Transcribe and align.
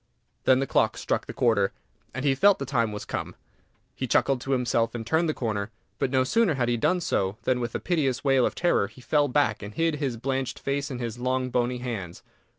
Then 0.45 0.57
the 0.57 0.65
clock 0.65 0.97
struck 0.97 1.27
the 1.27 1.31
quarter, 1.31 1.71
and 2.11 2.25
he 2.25 2.33
felt 2.33 2.57
the 2.57 2.65
time 2.65 2.91
was 2.91 3.05
come. 3.05 3.35
He 3.95 4.07
chuckled 4.07 4.41
to 4.41 4.51
himself, 4.53 4.95
and 4.95 5.05
turned 5.05 5.29
the 5.29 5.33
corner; 5.35 5.69
but 5.99 6.09
no 6.09 6.23
sooner 6.23 6.55
had 6.55 6.69
he 6.69 6.75
done 6.75 7.01
so 7.01 7.37
than, 7.43 7.59
with 7.59 7.75
a 7.75 7.79
piteous 7.79 8.23
wail 8.23 8.43
of 8.43 8.55
terror, 8.55 8.87
he 8.87 8.99
fell 8.99 9.27
back, 9.27 9.61
and 9.61 9.75
hid 9.75 9.97
his 9.97 10.17
blanched 10.17 10.57
face 10.57 10.89
in 10.89 10.97
his 10.97 11.19
long, 11.19 11.51
bony 11.51 11.77
hands. 11.77 12.23